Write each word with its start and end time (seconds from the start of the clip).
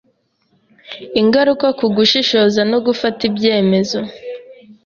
Ingaruka 1.21 1.67
ku 1.77 1.85
Gushishoza 1.95 2.61
no 2.71 2.77
Gufata 2.85 3.19
Ibyemezo 3.29 3.99